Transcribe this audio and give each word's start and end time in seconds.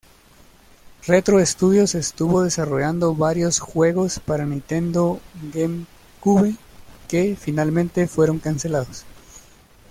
Retro 1.05 1.45
Studios 1.45 1.93
estuvo 1.93 2.41
desarrollando 2.41 3.13
varios 3.13 3.59
juegos 3.59 4.17
para 4.19 4.47
Nintendo 4.47 5.21
GameCube 5.53 6.55
que 7.07 7.35
finalmente 7.39 8.07
fueron 8.07 8.39
cancelados. 8.39 9.03